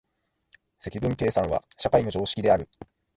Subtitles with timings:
[0.79, 2.67] 積分計算は社会の常識である。